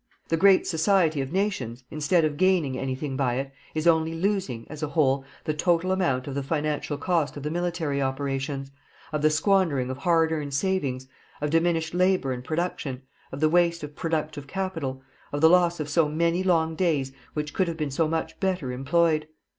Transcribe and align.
The 0.29 0.35
great 0.35 0.65
society 0.65 1.21
of 1.21 1.31
nations, 1.31 1.83
instead 1.91 2.25
of 2.25 2.35
gaining 2.35 2.75
anything 2.75 3.15
by 3.15 3.35
it, 3.35 3.51
is 3.75 3.85
only 3.85 4.15
losing, 4.15 4.65
as 4.67 4.81
a 4.81 4.87
whole, 4.87 5.23
the 5.43 5.53
total 5.53 5.91
amount 5.91 6.25
of 6.27 6.33
the 6.33 6.41
financial 6.41 6.97
cost 6.97 7.37
of 7.37 7.43
the 7.43 7.51
military 7.51 8.01
operations, 8.01 8.71
of 9.11 9.21
the 9.21 9.29
squandering 9.29 9.91
of 9.91 9.99
hard 9.99 10.31
earned 10.31 10.55
savings, 10.55 11.05
of 11.39 11.51
diminished 11.51 11.93
labour 11.93 12.31
and 12.31 12.43
production, 12.43 13.03
of 13.31 13.41
the 13.41 13.49
waste 13.49 13.83
of 13.83 13.95
productive 13.95 14.47
capital, 14.47 15.03
of 15.31 15.39
the 15.39 15.49
loss 15.51 15.79
of 15.79 15.87
so 15.87 16.09
many 16.09 16.41
long 16.41 16.73
days 16.75 17.11
which 17.35 17.53
could 17.53 17.67
have 17.67 17.77
been 17.77 17.91
so 17.91 18.07
much 18.07 18.39
better 18.39 18.71
employed. 18.71 19.27